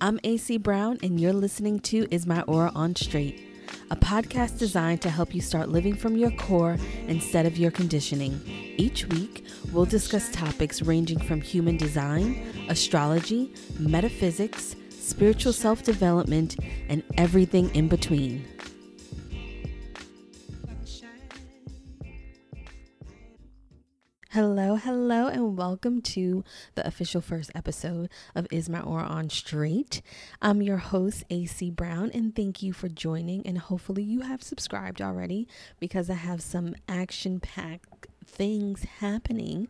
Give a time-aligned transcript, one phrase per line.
[0.00, 3.42] I'm AC Brown, and you're listening to Is My Aura on Straight,
[3.90, 6.76] a podcast designed to help you start living from your core
[7.08, 8.40] instead of your conditioning.
[8.76, 16.54] Each week, we'll discuss topics ranging from human design, astrology, metaphysics, spiritual self development,
[16.88, 18.44] and everything in between.
[24.84, 26.44] Hello, and welcome to
[26.76, 30.02] the official first episode of Is My Aura on Straight.
[30.40, 33.44] I'm your host, AC Brown, and thank you for joining.
[33.44, 35.48] And hopefully, you have subscribed already
[35.80, 39.68] because I have some action packed things happening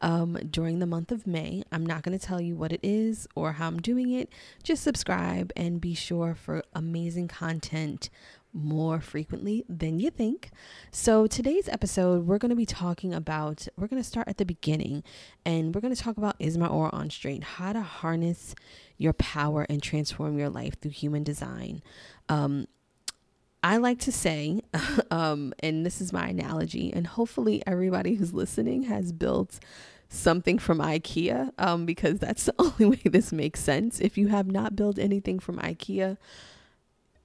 [0.00, 1.62] um, during the month of May.
[1.70, 4.32] I'm not going to tell you what it is or how I'm doing it.
[4.64, 8.10] Just subscribe and be sure for amazing content
[8.52, 10.50] more frequently than you think.
[10.90, 14.44] So, today's episode, we're going to be talking about, we're going to start at the
[14.44, 15.02] beginning
[15.44, 18.54] and we're going to talk about Is My Aura on Straight, how to harness
[18.96, 21.82] your power and transform your life through human design.
[22.28, 22.66] Um,
[23.62, 24.60] I like to say,
[25.10, 29.58] um, and this is my analogy, and hopefully everybody who's listening has built
[30.08, 34.00] something from IKEA um, because that's the only way this makes sense.
[34.00, 36.16] If you have not built anything from IKEA,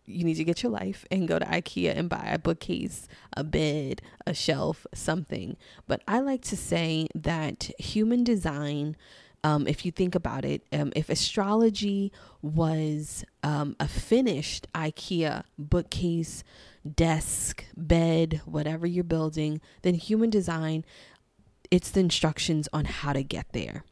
[0.06, 3.44] you need to get your life and go to IKEA and buy a bookcase, a
[3.44, 5.58] bed, a shelf, something.
[5.88, 8.98] But I like to say that human design,
[9.44, 16.44] um, if you think about it, um, if astrology was um, a finished IKEA bookcase,
[16.96, 20.84] desk, bed, whatever you're building, then human design,
[21.72, 23.84] it's the instructions on how to get there.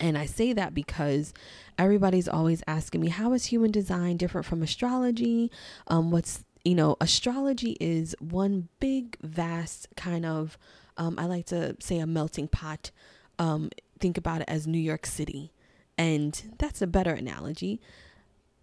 [0.00, 1.32] And I say that because
[1.78, 5.50] everybody's always asking me, how is human design different from astrology?
[5.86, 10.58] Um, what's, you know, astrology is one big, vast kind of,
[10.96, 12.90] um, I like to say a melting pot.
[13.38, 15.52] Um, think about it as New York City.
[15.96, 17.80] And that's a better analogy.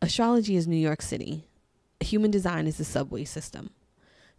[0.02, 1.46] Astrology is New York City.
[2.02, 3.70] Human design is the subway system.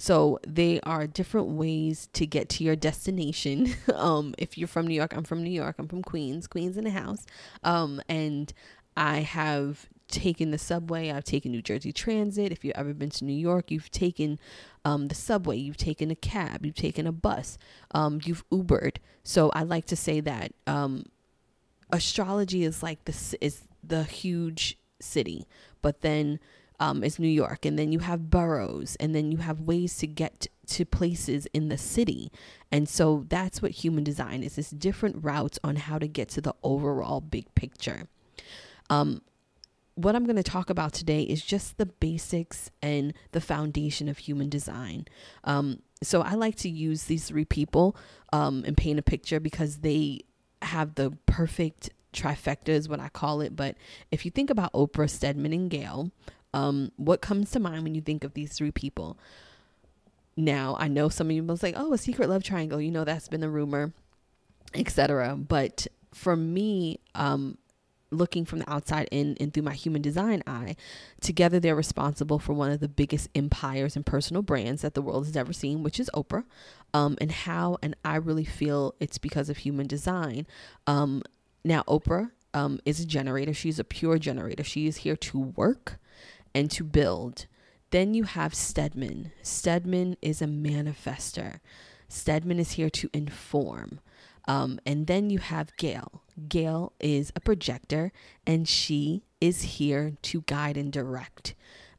[0.02, 3.72] So they are different ways to get to your destination.
[3.94, 5.76] um, if you're from New York, I'm from New York.
[5.78, 7.24] I'm from Queens, Queens in the house.
[7.62, 8.52] Um, and
[8.96, 11.12] I have taken the subway.
[11.12, 12.50] I've taken New Jersey Transit.
[12.50, 14.40] If you've ever been to New York, you've taken
[14.84, 15.56] um, the subway.
[15.56, 16.66] You've taken a cab.
[16.66, 17.56] You've taken a bus.
[17.92, 18.96] Um, you've Ubered.
[19.22, 21.04] So I like to say that um,
[21.92, 25.46] astrology is like this is the huge city,
[25.80, 26.40] but then
[26.82, 30.06] um, is New York, and then you have boroughs, and then you have ways to
[30.08, 32.32] get to places in the city.
[32.72, 36.40] And so that's what human design is: it's different routes on how to get to
[36.40, 38.08] the overall big picture.
[38.90, 39.22] Um,
[39.94, 44.18] what I'm going to talk about today is just the basics and the foundation of
[44.18, 45.06] human design.
[45.44, 47.94] Um, so I like to use these three people
[48.32, 50.22] um, and paint a picture because they
[50.62, 53.54] have the perfect trifecta is what I call it.
[53.54, 53.76] But
[54.10, 56.10] if you think about Oprah, Stedman, and Gayle,
[56.54, 59.18] um, what comes to mind when you think of these three people?
[60.36, 62.80] Now, I know some of you must like, oh, a secret love triangle.
[62.80, 63.92] You know, that's been the rumor,
[64.74, 65.36] etc.
[65.36, 67.58] But for me, um,
[68.10, 70.76] looking from the outside in and through my human design eye,
[71.20, 75.26] together they're responsible for one of the biggest empires and personal brands that the world
[75.26, 76.44] has ever seen, which is Oprah.
[76.94, 80.46] Um, and how, and I really feel it's because of human design.
[80.86, 81.22] Um,
[81.64, 83.54] now, Oprah um, is a generator.
[83.54, 84.64] She's a pure generator.
[84.64, 85.98] She is here to work
[86.54, 87.46] and to build.
[87.90, 89.32] Then you have Stedman.
[89.42, 91.60] Stedman is a manifester.
[92.08, 94.00] Stedman is here to inform.
[94.48, 96.22] Um, and then you have Gayle.
[96.48, 98.12] Gayle is a projector
[98.46, 101.54] and she is here to guide and direct.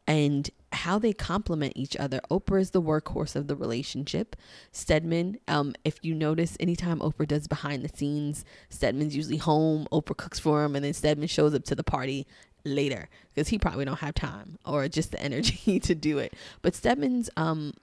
[0.06, 2.20] And how they complement each other.
[2.30, 4.36] Oprah is the workhorse of the relationship.
[4.72, 9.88] Stedman, um, if you notice, anytime Oprah does behind the scenes, Stedman's usually home.
[9.92, 12.28] Oprah cooks for him, and then Stedman shows up to the party
[12.66, 16.34] later because he probably don't have time or just the energy to do it.
[16.62, 17.74] But Stedman's um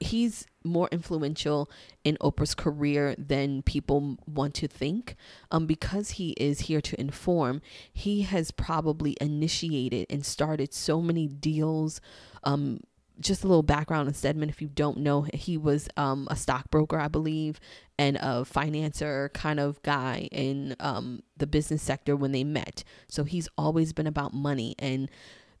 [0.00, 1.70] he's more influential
[2.04, 5.16] in Oprah's career than people want to think.
[5.50, 7.62] Um, because he is here to inform,
[7.92, 12.00] he has probably initiated and started so many deals.
[12.44, 12.80] Um,
[13.20, 16.98] just a little background on Stedman, if you don't know, he was um, a stockbroker,
[16.98, 17.60] I believe,
[17.98, 22.84] and a financier kind of guy in um, the business sector when they met.
[23.08, 24.74] So he's always been about money.
[24.78, 25.10] And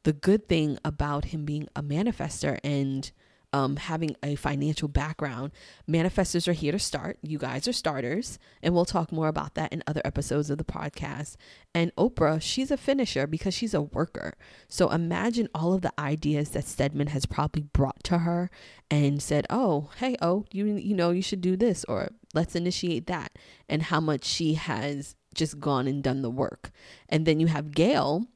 [0.02, 3.10] the good thing about him being a manifester and
[3.52, 5.52] um, having a financial background,
[5.88, 7.18] manifestors are here to start.
[7.22, 10.64] You guys are starters, and we'll talk more about that in other episodes of the
[10.64, 11.36] podcast.
[11.74, 14.34] And Oprah, she's a finisher because she's a worker.
[14.68, 18.50] So imagine all of the ideas that Stedman has probably brought to her
[18.90, 23.06] and said, "Oh, hey, oh, you you know you should do this or let's initiate
[23.06, 23.32] that,"
[23.68, 26.70] and how much she has just gone and done the work.
[27.08, 28.26] And then you have Gayle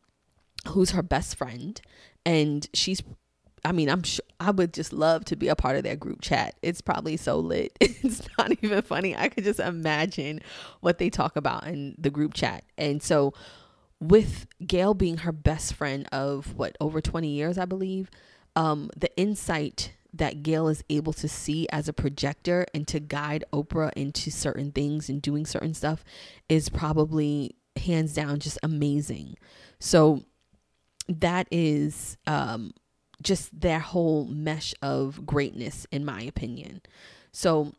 [0.69, 1.81] who's her best friend,
[2.25, 3.03] and she's
[3.65, 6.21] I mean, I'm sure I would just love to be a part of their group
[6.21, 6.55] chat.
[6.62, 7.77] It's probably so lit.
[8.03, 9.15] It's not even funny.
[9.15, 10.41] I could just imagine
[10.81, 12.65] what they talk about in the group chat.
[12.79, 13.35] And so,
[14.01, 18.11] with Gayle being her best friend of what over 20 years, I believe,
[18.57, 23.45] um, the insight that Gayle is able to see as a projector and to guide
[23.53, 26.05] Oprah into certain things and doing certain stuff
[26.49, 29.37] is probably hands down just amazing.
[29.79, 30.25] So
[31.09, 32.73] that is um,
[33.22, 36.82] just their whole mesh of greatness, in my opinion.
[37.32, 37.72] So,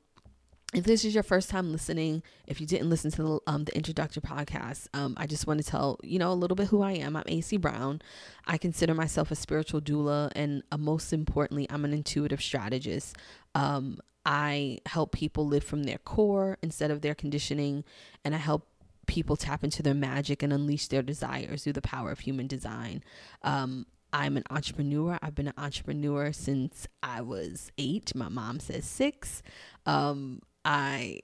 [0.74, 3.76] if this is your first time listening, if you didn't listen to the, um, the
[3.76, 6.94] introductory podcast, um, I just want to tell you know a little bit who I
[6.94, 7.16] am.
[7.16, 8.02] I'm AC Brown.
[8.48, 13.18] I consider myself a spiritual doula, and uh, most importantly, I'm an intuitive strategist.
[13.54, 17.84] Um, I help people live from their core instead of their conditioning,
[18.24, 18.68] and I help
[19.08, 23.04] people tap into their magic and unleash their desires through the power of human design.
[23.44, 25.18] Um, I'm an entrepreneur.
[25.22, 28.14] I've been an entrepreneur since I was eight.
[28.16, 29.42] My mom says six.
[29.86, 31.22] Um, I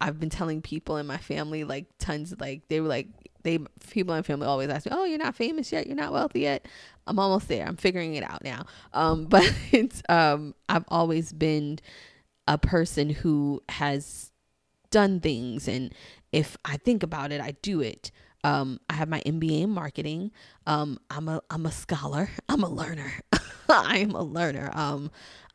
[0.00, 3.08] I've been telling people in my family like tons like they were like
[3.42, 3.58] they
[3.90, 5.86] people in my family always ask me, "Oh, you're not famous yet.
[5.86, 6.66] You're not wealthy yet."
[7.06, 7.66] I'm almost there.
[7.66, 8.66] I'm figuring it out now.
[8.92, 11.78] Um, but it's um, I've always been
[12.46, 14.30] a person who has
[14.90, 15.94] done things, and
[16.32, 18.10] if I think about it, I do it.
[18.44, 20.30] Um, I have my MBA in marketing.
[20.66, 22.30] Um, I'm a I'm a scholar.
[22.48, 23.12] I'm a learner.
[23.68, 24.70] I'm a learner.
[24.74, 25.10] Um,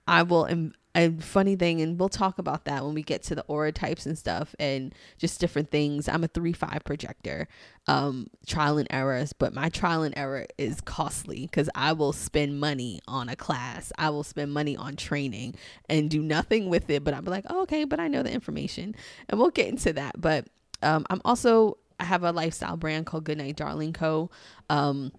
[0.07, 0.47] I will.
[0.95, 4.05] a funny thing, and we'll talk about that when we get to the aura types
[4.05, 6.07] and stuff, and just different things.
[6.07, 7.47] I'm a three five projector.
[7.87, 12.59] Um, trial and errors, but my trial and error is costly because I will spend
[12.59, 13.91] money on a class.
[13.97, 15.55] I will spend money on training
[15.89, 17.03] and do nothing with it.
[17.03, 18.95] But I'm like, oh, okay, but I know the information,
[19.27, 20.21] and we'll get into that.
[20.21, 20.47] But
[20.83, 24.29] um, I'm also I have a lifestyle brand called Goodnight Darling Co.
[24.69, 25.11] Um,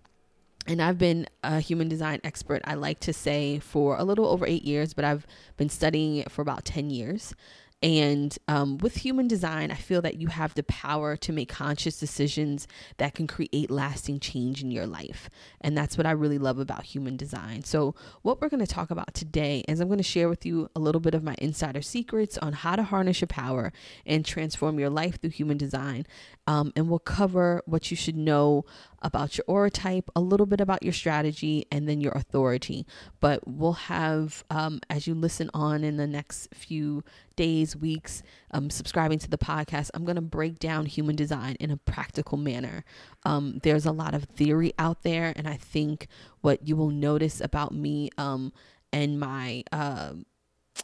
[0.67, 4.45] and I've been a human design expert, I like to say, for a little over
[4.47, 5.27] eight years, but I've
[5.57, 7.35] been studying it for about 10 years.
[7.83, 11.99] And um, with human design, I feel that you have the power to make conscious
[12.01, 15.29] decisions that can create lasting change in your life.
[15.61, 17.65] And that's what I really love about human design.
[17.65, 20.71] So, what we're going to talk about today is I'm going to share with you
[20.75, 23.73] a little bit of my insider secrets on how to harness your power
[24.07, 26.07] and transform your life through human design.
[26.47, 28.65] Um, and we'll cover what you should know
[29.03, 32.87] about your aura type, a little bit about your strategy, and then your authority.
[33.21, 37.05] But we'll have, um, as you listen on in the next few
[37.37, 41.71] days, weeks, um, subscribing to the podcast, I'm going to break down human design in
[41.71, 42.85] a practical manner.
[43.25, 46.09] Um, there's a lot of theory out there, and I think
[46.41, 48.53] what you will notice about me um,
[48.93, 49.65] and my.
[49.73, 50.15] Uh,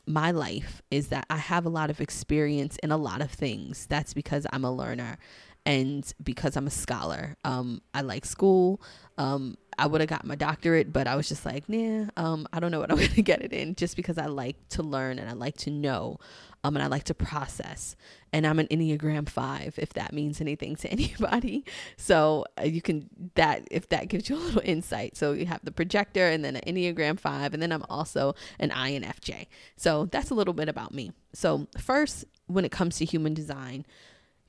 [0.07, 3.87] my life is that I have a lot of experience in a lot of things.
[3.87, 5.19] That's because I'm a learner
[5.65, 7.37] and because I'm a scholar.
[7.45, 8.81] Um, I like school.
[9.19, 12.61] Um, I would have got my doctorate, but I was just like, nah, um, I
[12.61, 15.29] don't know what I'm gonna get it in, just because I like to learn and
[15.29, 16.19] I like to know,
[16.65, 17.97] um, and I like to process.
[18.33, 21.65] And I'm an Enneagram Five, if that means anything to anybody.
[21.97, 25.17] So uh, you can that if that gives you a little insight.
[25.17, 28.71] So you have the projector, and then an Enneagram Five, and then I'm also an
[28.71, 29.47] INFJ.
[29.77, 31.13] So that's a little bit about me.
[31.33, 33.87] So first, when it comes to human design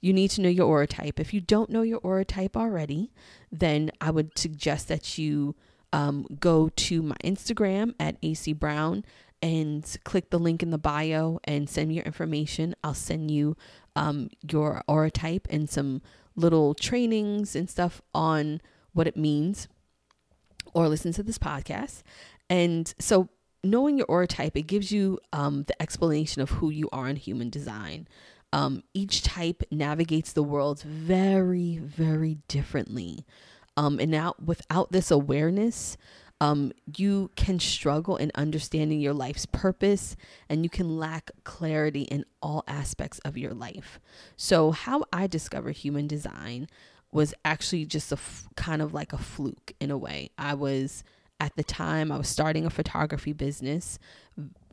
[0.04, 1.18] you need to know your aura type.
[1.18, 3.14] If you don't know your aura type already,
[3.50, 5.56] then I would suggest that you
[5.94, 9.06] um, go to my Instagram at AC Brown
[9.42, 12.76] and click the link in the bio and send me your information.
[12.84, 13.56] I'll send you
[13.96, 16.02] um, your aura type and some
[16.36, 18.60] little trainings and stuff on
[18.92, 19.70] what it means
[20.74, 22.04] or listen to this podcast.
[22.50, 23.30] And so,
[23.64, 27.16] knowing your aura type, it gives you um, the explanation of who you are in
[27.16, 28.10] human design.
[28.54, 33.26] Um, each type navigates the world very, very differently.
[33.76, 35.98] Um, and now, without this awareness,
[36.40, 40.16] um, you can struggle in understanding your life's purpose
[40.50, 44.00] and you can lack clarity in all aspects of your life.
[44.38, 46.68] So, how I discovered human design
[47.12, 50.30] was actually just a f- kind of like a fluke in a way.
[50.38, 51.04] I was
[51.40, 54.00] at the time, I was starting a photography business.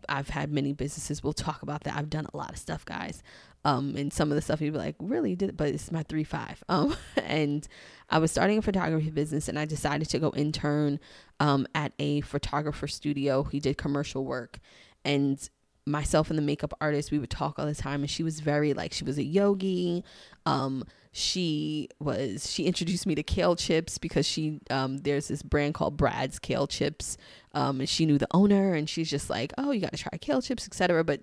[0.09, 1.23] I've had many businesses.
[1.23, 1.97] We'll talk about that.
[1.97, 3.23] I've done a lot of stuff, guys.
[3.65, 6.25] Um, and some of the stuff you'd be like, really did, but it's my three
[6.25, 6.63] five.
[6.69, 7.67] Um, and
[8.09, 10.99] I was starting a photography business, and I decided to go intern
[11.41, 13.45] um at a photographer studio.
[13.45, 14.61] He did commercial work,
[15.05, 15.49] and
[15.87, 18.01] myself and the makeup artist, we would talk all the time.
[18.01, 20.05] And she was very like, she was a yogi.
[20.47, 25.75] Um, she was she introduced me to kale chips because she um there's this brand
[25.75, 27.17] called Brad's kale chips
[27.53, 30.17] um and she knew the owner and she's just like oh you got to try
[30.19, 31.23] kale chips etc but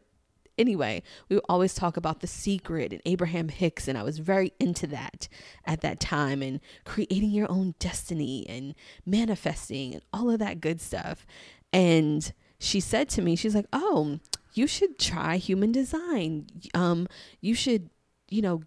[0.57, 4.53] anyway, we would always talk about The Secret and Abraham Hicks, and I was very
[4.59, 5.27] into that
[5.65, 10.81] at that time and creating your own destiny and manifesting and all of that good
[10.81, 11.25] stuff.
[11.71, 14.19] And she said to me, she's like, "Oh,
[14.53, 16.47] you should try human design.
[16.73, 17.07] Um,
[17.41, 17.89] you should,
[18.29, 18.63] you know,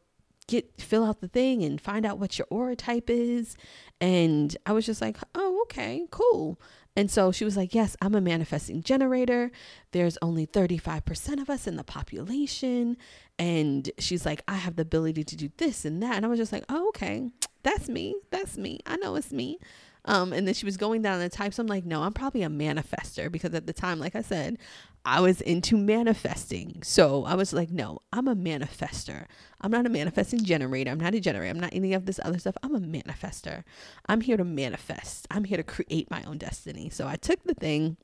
[0.47, 3.57] get fill out the thing and find out what your aura type is."
[4.01, 6.61] And I was just like, "Oh, okay, cool."
[7.01, 9.51] And so she was like, Yes, I'm a manifesting generator.
[9.93, 12.99] There's only 35% of us in the population.
[13.39, 16.17] And she's like, I have the ability to do this and that.
[16.17, 17.31] And I was just like, Oh, okay.
[17.63, 18.17] That's me.
[18.31, 18.81] That's me.
[18.85, 19.59] I know it's me.
[20.07, 21.59] Um, and then she was going down the types.
[21.59, 24.59] I'm like, no, I'm probably a manifester because at the time, like I said,
[25.05, 26.83] I was into manifesting.
[26.83, 29.27] So I was like, no, I'm a manifester.
[29.61, 30.91] I'm not a manifesting generator.
[30.91, 31.51] I'm not a generator.
[31.51, 32.57] I'm not any of this other stuff.
[32.63, 33.65] I'm a manifester.
[34.07, 35.27] I'm here to manifest.
[35.31, 36.91] I'm here to create my own destiny.
[36.91, 37.97] So I took the thing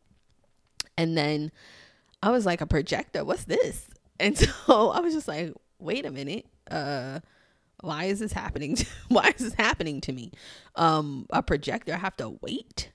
[0.97, 1.53] and then
[2.23, 3.89] I was like, a projector, what's this?
[4.19, 4.37] And
[4.67, 6.47] so I was just like, wait a minute.
[6.71, 7.21] Uh,
[7.81, 8.77] why is this happening?
[8.77, 10.33] To, why is this happening to me?
[10.75, 12.91] Um, a projector, I have to wait.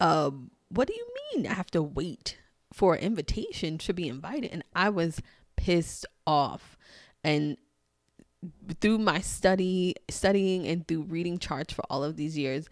[0.00, 2.38] Um, what do you mean I have to wait?
[2.72, 5.20] for an invitation to be invited and I was
[5.56, 6.76] pissed off
[7.22, 7.56] and
[8.80, 12.68] through my study studying and through reading charts for all of these years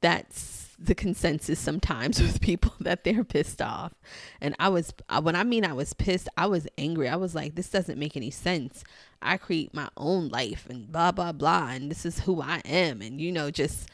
[0.00, 3.92] that's the consensus sometimes with people that they're pissed off.
[4.40, 7.08] And i was when i mean i was pissed i was angry.
[7.08, 8.84] I was like this doesn't make any sense.
[9.20, 13.02] I create my own life and blah blah blah and this is who i am
[13.02, 13.88] and you know just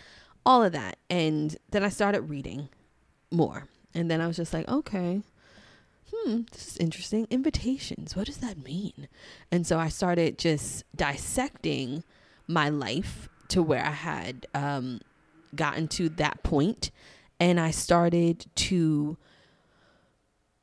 [0.46, 0.98] all of that.
[1.08, 2.68] And then i started reading
[3.30, 3.66] more.
[3.94, 5.22] And then i was just like okay
[6.14, 7.26] hmm, this is interesting.
[7.30, 9.08] Invitations, what does that mean?
[9.50, 12.04] And so I started just dissecting
[12.46, 15.00] my life to where I had um,
[15.56, 16.90] gotten to that point,
[17.40, 19.16] and I started to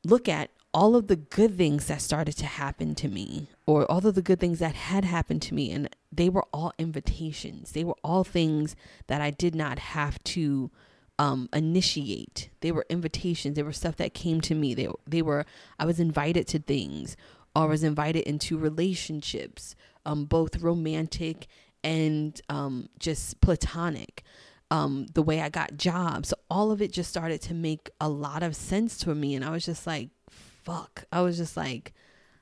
[0.04, 4.06] look at all of the good things that started to happen to me, or all
[4.06, 7.72] of the good things that had happened to me, and they were all invitations.
[7.72, 8.74] They were all things
[9.06, 10.70] that I did not have to
[11.18, 12.48] um, initiate.
[12.60, 13.54] They were invitations.
[13.54, 14.74] They were stuff that came to me.
[14.74, 15.44] They they were
[15.78, 17.16] I was invited to things,
[17.54, 21.46] or was invited into relationships, um, both romantic
[21.84, 24.22] and um, just platonic.
[24.72, 28.42] Um, the way I got jobs, all of it just started to make a lot
[28.42, 31.92] of sense to me, and I was just like, "Fuck!" I was just like,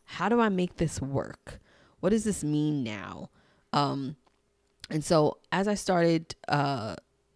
[0.04, 1.58] "How do I make this work?
[1.98, 3.30] What does this mean now?"
[3.72, 4.14] Um,
[4.90, 6.94] and so as I started uh,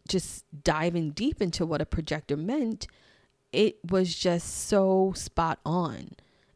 [0.08, 2.86] just diving deep into what a projector meant,
[3.50, 6.10] it was just so spot on.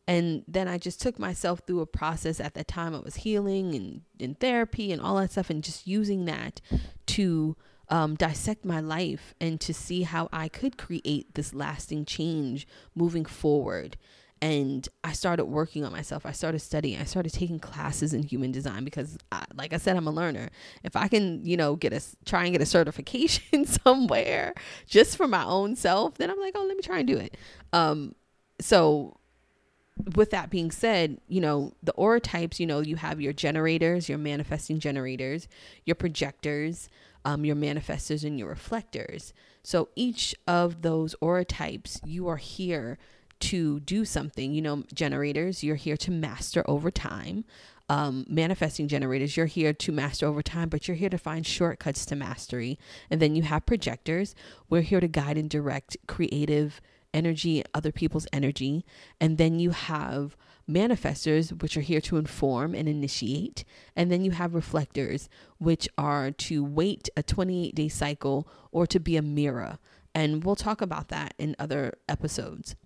[0.06, 2.94] And then I just took myself through a process at that time.
[2.94, 6.60] I was healing and in therapy and all that stuff, and just using that
[7.06, 7.56] to
[7.90, 13.24] um, dissect my life and to see how I could create this lasting change moving
[13.24, 13.96] forward
[14.40, 16.24] and I started working on myself.
[16.24, 17.00] I started studying.
[17.00, 20.50] I started taking classes in human design because, I, like I said, I'm a learner.
[20.84, 24.54] If I can, you know, get a try and get a certification somewhere
[24.86, 27.36] just for my own self, then I'm like, oh, let me try and do it.
[27.72, 28.14] Um,
[28.60, 29.18] so
[30.14, 34.08] with that being said, you know, the aura types, you know, you have your generators,
[34.08, 35.48] your manifesting generators,
[35.84, 36.88] your projectors,
[37.24, 39.32] um, your manifestors, and your reflectors.
[39.62, 42.98] So each of those aura types, you are here
[43.40, 44.52] to do something.
[44.52, 47.44] You know, generators, you're here to master over time.
[47.90, 52.04] Um, manifesting generators, you're here to master over time, but you're here to find shortcuts
[52.06, 52.78] to mastery.
[53.10, 54.34] And then you have projectors,
[54.68, 56.82] we're here to guide and direct creative
[57.14, 58.84] energy, other people's energy.
[59.20, 60.36] And then you have
[60.68, 63.64] manifestors, which are here to inform and initiate.
[63.96, 69.00] And then you have reflectors, which are to wait a 28 day cycle or to
[69.00, 69.78] be a mirror.
[70.14, 72.76] And we'll talk about that in other episodes.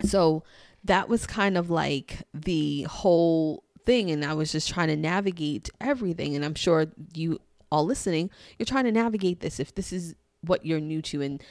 [0.00, 0.42] So
[0.84, 4.10] that was kind of like the whole thing.
[4.10, 6.34] And I was just trying to navigate everything.
[6.34, 10.66] And I'm sure you all listening, you're trying to navigate this if this is what
[10.66, 11.22] you're new to.
[11.22, 11.42] And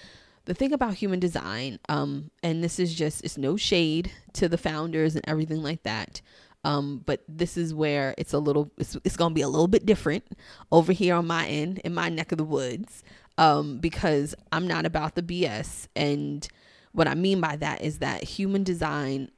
[0.51, 4.57] the thing about human design, um, and this is just, it's no shade to the
[4.57, 6.19] founders and everything like that.
[6.65, 9.69] Um, but this is where it's a little, it's, it's going to be a little
[9.69, 10.25] bit different
[10.69, 13.01] over here on my end, in my neck of the woods,
[13.37, 15.87] um, because I'm not about the BS.
[15.95, 16.45] And
[16.91, 19.31] what I mean by that is that human design,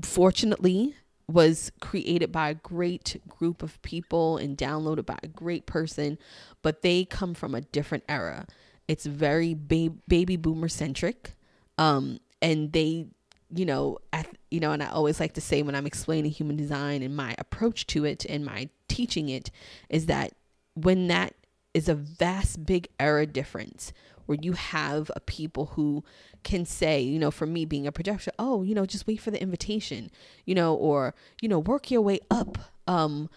[0.00, 0.94] fortunately,
[1.30, 6.16] was created by a great group of people and downloaded by a great person,
[6.62, 8.46] but they come from a different era.
[8.88, 11.34] It's very ba- baby boomer centric.
[11.76, 13.06] Um, and they,
[13.54, 16.56] you know, at, you know, and I always like to say when I'm explaining human
[16.56, 19.50] design and my approach to it and my teaching it
[19.88, 20.32] is that
[20.74, 21.34] when that
[21.74, 23.92] is a vast big era difference
[24.26, 26.04] where you have a people who
[26.42, 29.30] can say, you know, for me being a projector, oh, you know, just wait for
[29.30, 30.10] the invitation,
[30.44, 33.30] you know, or, you know, work your way up um,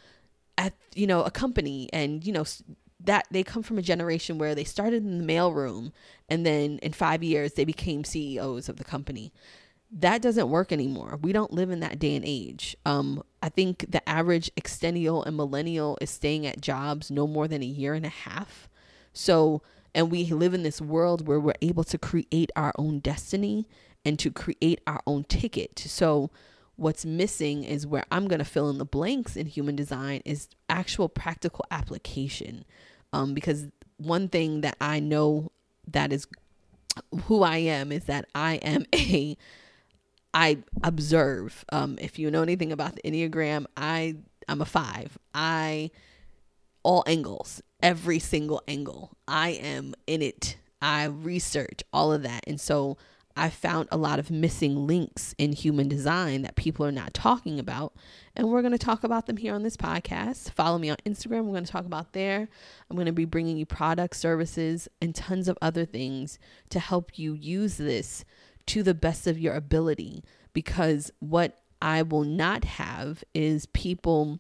[0.58, 2.44] at, you know, a company and, you know,
[3.06, 5.92] that they come from a generation where they started in the mailroom
[6.30, 9.32] and then in five years they became CEOs of the company.
[9.92, 11.20] That doesn't work anymore.
[11.22, 12.78] We don't live in that day and age.
[12.86, 17.62] Um, I think the average extennial and millennial is staying at jobs no more than
[17.62, 18.70] a year and a half.
[19.12, 19.62] So,
[19.94, 23.68] and we live in this world where we're able to create our own destiny
[24.06, 25.78] and to create our own ticket.
[25.80, 26.32] So,
[26.82, 30.50] what's missing is where I'm going to fill in the blanks in human design is
[30.68, 32.66] actual practical application.
[33.14, 35.52] Um, because one thing that I know
[35.88, 36.26] that is
[37.26, 39.38] who I am is that I am a
[40.34, 41.64] I observe.
[41.72, 44.16] Um, if you know anything about the Enneagram, I
[44.48, 45.20] I'm a five.
[45.36, 45.92] I
[46.82, 49.12] all angles, every single angle.
[49.28, 50.58] I am in it.
[50.82, 52.44] I research all of that.
[52.48, 52.98] And so
[53.36, 57.60] I found a lot of missing links in human design that people are not talking
[57.60, 57.94] about.
[58.36, 60.52] And we're going to talk about them here on this podcast.
[60.52, 61.46] Follow me on Instagram.
[61.46, 62.48] We're going to talk about there.
[62.90, 67.18] I'm going to be bringing you products, services, and tons of other things to help
[67.18, 68.26] you use this
[68.68, 70.24] to the best of your ability.
[70.54, 74.40] Because what I will not have is people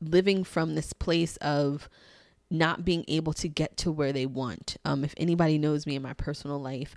[0.00, 1.88] living from this place of
[2.50, 4.76] not being able to get to where they want.
[4.84, 6.94] Um, if anybody knows me in my personal life,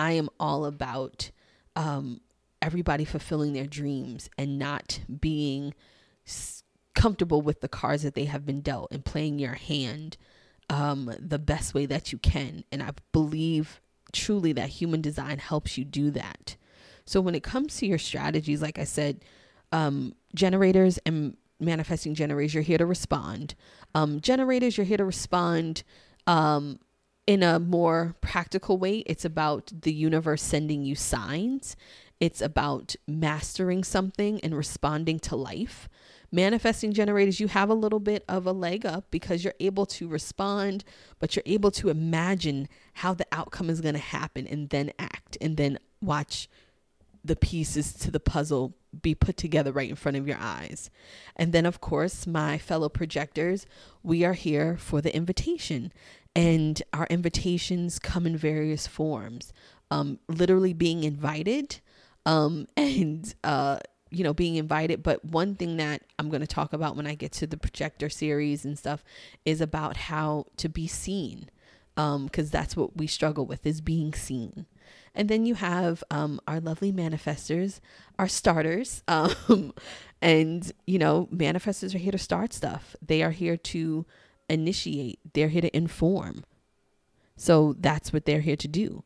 [0.00, 1.30] I am all about
[1.76, 2.22] um,
[2.62, 5.74] everybody fulfilling their dreams and not being
[6.94, 10.16] comfortable with the cards that they have been dealt and playing your hand
[10.70, 12.64] um, the best way that you can.
[12.72, 16.56] And I believe truly that human design helps you do that.
[17.04, 19.22] So when it comes to your strategies, like I said,
[19.70, 23.54] um, generators and manifesting generators, you're here to respond.
[23.94, 25.82] Um, generators, you're here to respond
[26.26, 26.78] um,
[27.30, 29.04] in a more practical way.
[29.06, 31.76] It's about the universe sending you signs.
[32.18, 35.88] It's about mastering something and responding to life.
[36.32, 40.08] Manifesting generators, you have a little bit of a leg up because you're able to
[40.08, 40.82] respond,
[41.20, 45.38] but you're able to imagine how the outcome is going to happen and then act
[45.40, 46.48] and then watch
[47.24, 50.90] the pieces to the puzzle be put together right in front of your eyes.
[51.36, 53.66] And then, of course, my fellow projectors,
[54.02, 55.92] we are here for the invitation.
[56.34, 59.52] And our invitations come in various forms
[59.90, 61.80] um, literally being invited
[62.26, 63.78] um, and, uh,
[64.10, 65.02] you know, being invited.
[65.02, 68.08] But one thing that I'm going to talk about when I get to the projector
[68.08, 69.04] series and stuff
[69.44, 71.50] is about how to be seen
[71.94, 74.66] because um, that's what we struggle with is being seen.
[75.14, 77.80] And then you have um, our lovely manifestors,
[78.18, 79.02] our starters.
[79.08, 79.72] Um,
[80.22, 84.04] and, you know, manifestors are here to start stuff, they are here to
[84.50, 86.44] initiate, they're here to inform.
[87.36, 89.02] So that's what they're here to do.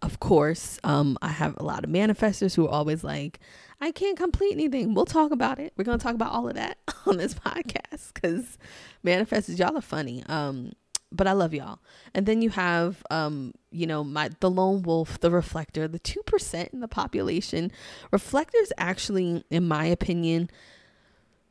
[0.00, 3.40] Of course, um, I have a lot of manifestors who are always like,
[3.80, 4.94] I can't complete anything.
[4.94, 5.72] We'll talk about it.
[5.76, 8.58] We're going to talk about all of that on this podcast because
[9.04, 10.24] manifestors, y'all are funny.
[10.26, 10.72] Um,
[11.12, 11.78] but I love y'all.
[12.14, 16.22] And then you have, um, you know, my the lone wolf, the reflector, the two
[16.22, 17.70] percent in the population.
[18.10, 20.50] Reflectors, actually, in my opinion,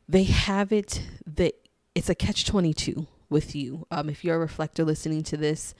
[0.09, 1.53] they have it that
[1.95, 3.85] it's a catch twenty two with you.
[3.91, 5.73] Um, if you're a reflector listening to this,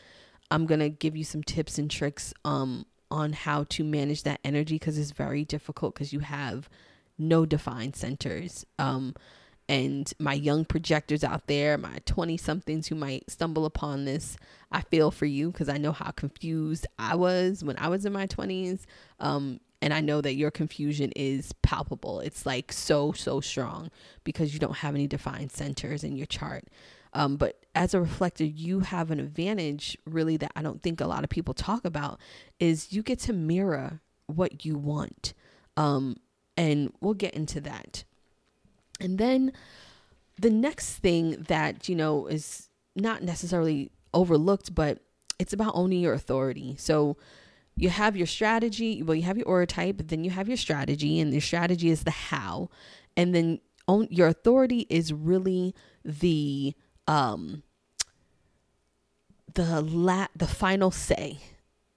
[0.50, 4.76] I'm gonna give you some tips and tricks um on how to manage that energy
[4.76, 6.70] because it's very difficult because you have
[7.18, 8.66] no defined centers.
[8.80, 9.14] Um,
[9.72, 14.36] and my young projectors out there, my 20 somethings who might stumble upon this,
[14.70, 18.12] I feel for you because I know how confused I was when I was in
[18.12, 18.82] my 20s.
[19.22, 22.20] Um, and I know that your confusion is palpable.
[22.20, 23.92] It's like so, so strong
[24.26, 26.66] because you don't have any defined centers in your chart.
[27.14, 31.08] Um, but as a reflector, you have an advantage really that I don't think a
[31.08, 32.20] lot of people talk about
[32.60, 35.34] is you get to mirror what you want.
[35.78, 36.18] Um,
[36.58, 38.04] and we'll get into that.
[39.02, 39.52] And then
[40.40, 45.00] the next thing that, you know, is not necessarily overlooked, but
[45.40, 46.76] it's about owning your authority.
[46.78, 47.18] So
[47.76, 50.58] you have your strategy, well, you have your aura type, but then you have your
[50.58, 52.70] strategy, and your strategy is the how.
[53.18, 55.74] And then own your authority is really
[56.06, 56.76] the
[57.08, 57.64] um
[59.54, 61.40] the la the final say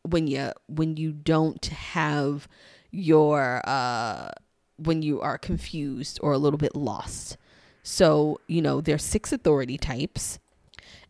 [0.02, 2.48] when you when you don't have
[2.90, 4.30] your uh
[4.76, 7.36] when you are confused or a little bit lost.
[7.82, 10.38] So, you know, there's six authority types.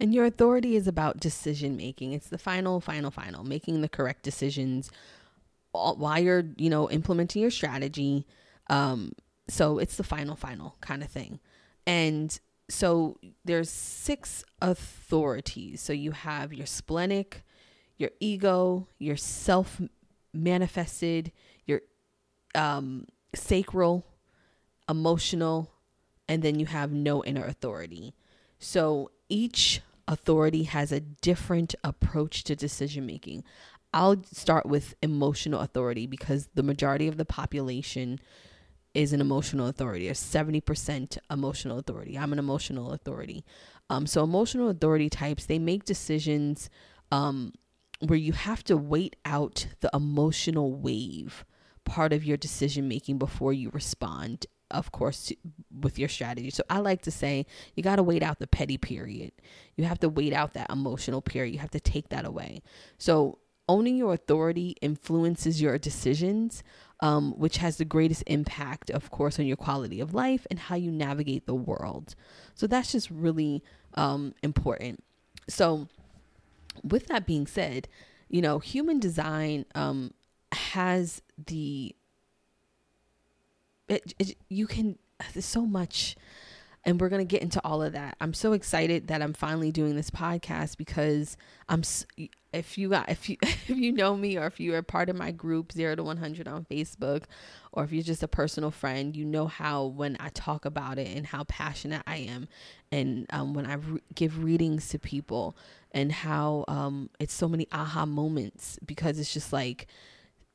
[0.01, 2.13] And your authority is about decision making.
[2.13, 4.91] It's the final, final, final, making the correct decisions
[5.73, 8.27] while you're, you know, implementing your strategy.
[8.69, 9.13] Um,
[9.49, 11.39] so it's the final, final kind of thing.
[11.87, 15.81] And so there's six authorities.
[15.81, 17.45] So you have your splenic,
[17.99, 19.81] your ego, your self
[20.33, 21.31] manifested,
[21.67, 21.83] your
[22.55, 24.05] um, sacral,
[24.89, 25.71] emotional,
[26.29, 28.15] and then you have no inner authority.
[28.59, 33.45] So each authority has a different approach to decision making.
[33.93, 38.19] I'll start with emotional authority because the majority of the population
[38.93, 42.17] is an emotional authority, or 70% emotional authority.
[42.17, 43.45] I'm an emotional authority.
[43.91, 46.71] Um, so, emotional authority types, they make decisions
[47.11, 47.53] um,
[48.01, 51.45] where you have to wait out the emotional wave
[51.85, 55.33] part of your decision making before you respond of course
[55.81, 56.51] with your strategy.
[56.51, 59.33] So i like to say you got to wait out the petty period.
[59.77, 61.55] You have to wait out that emotional period.
[61.55, 62.63] You have to take that away.
[62.99, 66.63] So owning your authority influences your decisions
[67.01, 70.75] um, which has the greatest impact of course on your quality of life and how
[70.75, 72.15] you navigate the world.
[72.55, 73.63] So that's just really
[73.95, 75.05] um, important.
[75.49, 75.89] So
[76.83, 77.89] with that being said
[78.29, 80.13] you know human design um,
[80.53, 81.95] has the
[83.89, 84.99] it, it, you can
[85.33, 86.17] there's so much
[86.85, 88.17] and we're going to get into all of that.
[88.21, 91.37] I'm so excited that I'm finally doing this podcast because
[91.69, 91.83] I'm
[92.53, 95.17] if you got if you if you know me or if you are part of
[95.17, 97.25] my group 0 to 100 on Facebook
[97.73, 101.17] or if you're just a personal friend, you know how when I talk about it
[101.17, 102.49] and how passionate I am
[102.93, 105.57] and um, when I re- give readings to people
[105.93, 109.87] and how um, it's so many aha moments because it's just like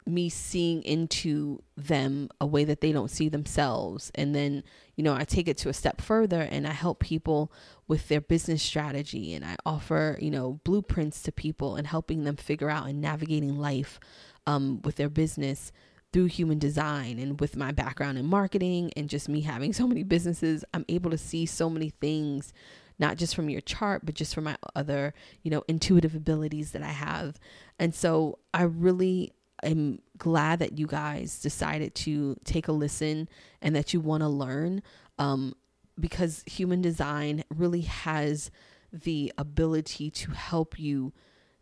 [0.09, 4.11] me seeing into them a way that they don't see themselves.
[4.15, 4.63] And then,
[4.95, 7.51] you know, I take it to a step further and I help people
[7.87, 12.35] with their business strategy and I offer, you know, blueprints to people and helping them
[12.35, 13.99] figure out and navigating life
[14.45, 15.71] um, with their business
[16.11, 20.03] through human design and with my background in marketing and just me having so many
[20.03, 22.51] businesses, I'm able to see so many things
[22.99, 26.83] not just from your chart, but just from my other, you know, intuitive abilities that
[26.83, 27.39] I have.
[27.79, 29.31] And so I really
[29.63, 33.27] am glad that you guys decided to take a listen
[33.61, 34.81] and that you want to learn
[35.17, 35.53] um,
[35.99, 38.51] because human design really has
[38.91, 41.13] the ability to help you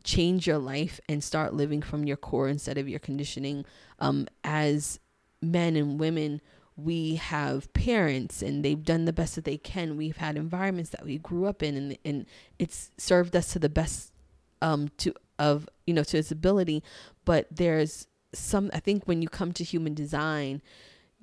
[0.03, 3.65] change your life and start living from your core instead of your conditioning.
[3.99, 4.99] Um, as
[5.41, 6.41] men and women,
[6.77, 9.97] we have parents and they've done the best that they can.
[9.97, 12.25] We've had environments that we grew up in and, and
[12.59, 14.13] it's served us to the best
[14.61, 16.83] um, to of you know to its ability
[17.25, 20.61] but there's some i think when you come to human design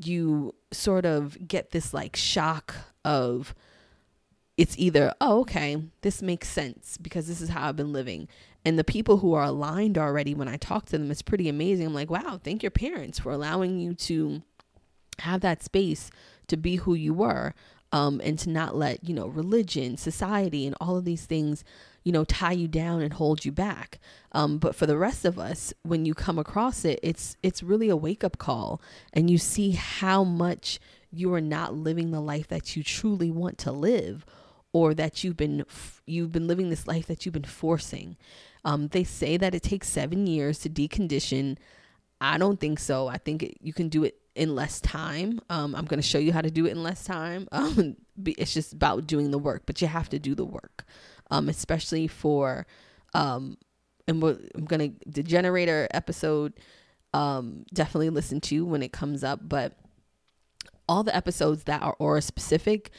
[0.03, 2.75] you sort of get this like shock
[3.05, 3.55] of
[4.57, 8.29] it's either oh okay this makes sense because this is how i've been living.
[8.67, 11.87] And the people who are aligned already when i talk to them it's pretty amazing.
[11.87, 14.43] I'm like wow thank your parents for allowing you to
[15.21, 16.11] have that space
[16.49, 17.55] to be who you were
[17.93, 21.65] um, and to not let you know religion society and all of these things
[22.05, 23.99] you know, tie you down and hold you back.
[24.33, 27.89] Um, but for the rest of us, when you come across it, it's it's really
[27.89, 28.81] a wake up call,
[29.13, 30.79] and you see how much
[31.11, 34.27] you are not living the life that you truly want to live,
[34.73, 35.65] or that you've been
[36.07, 38.17] you've been living this life that you've been forcing.
[38.67, 41.57] Um, they say that it takes seven years to decondition.
[42.21, 43.09] I don't think so.
[43.09, 45.41] I think it, you can do it in less time.
[45.51, 47.49] Um, I'm going to show you how to do it in less time.
[47.53, 50.85] Um, it's just about doing the work, but you have to do the work
[51.31, 52.67] um, especially for,
[53.15, 53.57] um,
[54.07, 56.55] and I'm gonna the generator episode,
[57.13, 59.41] um, definitely listen to when it comes up.
[59.43, 59.79] But
[60.89, 62.91] all the episodes that are aura specific,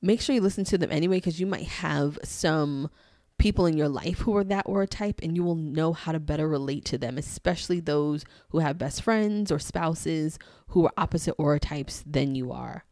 [0.00, 2.90] make sure you listen to them anyway because you might have some
[3.38, 6.20] people in your life who are that aura type and you will know how to
[6.20, 11.34] better relate to them, especially those who have best friends or spouses who are opposite
[11.36, 12.84] aura types than you are.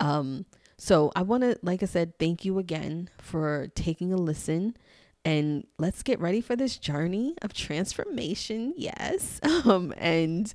[0.00, 4.76] Um, so I want to, like I said, thank you again for taking a listen.
[5.24, 8.74] And let's get ready for this journey of transformation.
[8.76, 9.40] Yes.
[9.64, 10.52] Um, and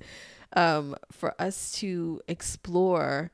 [0.54, 3.32] um, for us to explore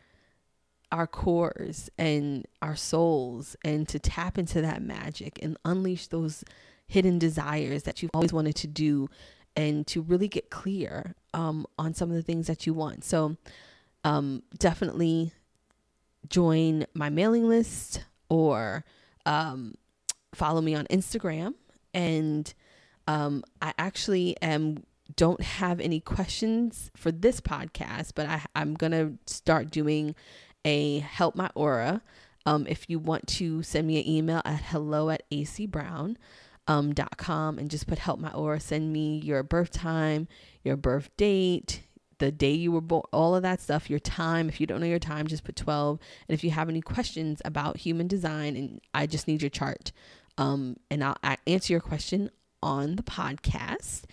[0.90, 6.44] our cores and our souls and to tap into that magic and unleash those
[6.86, 9.08] hidden desires that you've always wanted to do
[9.56, 13.04] and to really get clear um, on some of the things that you want.
[13.04, 13.36] So,
[14.04, 15.32] um, definitely
[16.28, 18.84] join my mailing list or
[19.24, 19.74] um,
[20.34, 21.54] follow me on Instagram.
[21.94, 22.52] And
[23.06, 24.84] um, I actually am
[25.14, 30.14] don't have any questions for this podcast, but I, I'm gonna start doing
[30.64, 32.02] a help my aura.
[32.44, 36.18] Um, if you want to send me an email at hello at acbrown
[36.66, 40.26] um, dot com and just put help my aura, send me your birth time,
[40.64, 41.82] your birth date,
[42.18, 44.48] the day you were born, all of that stuff, your time.
[44.48, 45.98] If you don't know your time, just put 12.
[46.28, 49.92] And if you have any questions about human design, and I just need your chart,
[50.38, 52.30] um, and I'll answer your question
[52.62, 54.04] on the podcast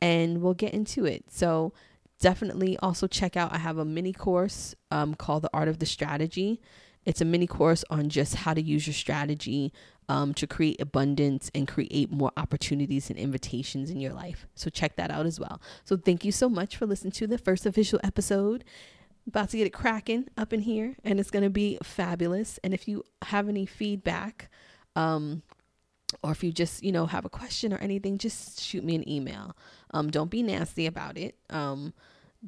[0.00, 1.24] and we'll get into it.
[1.30, 1.72] So,
[2.20, 5.86] definitely also check out, I have a mini course um, called The Art of the
[5.86, 6.60] Strategy.
[7.04, 9.72] It's a mini course on just how to use your strategy
[10.08, 14.46] um, to create abundance and create more opportunities and invitations in your life.
[14.54, 15.60] So check that out as well.
[15.84, 18.64] So thank you so much for listening to the first official episode.
[19.26, 22.58] About to get it cracking up in here, and it's going to be fabulous.
[22.64, 24.50] And if you have any feedback,
[24.96, 25.42] um,
[26.22, 29.08] or if you just you know have a question or anything just shoot me an
[29.08, 29.56] email
[29.92, 31.92] um don't be nasty about it um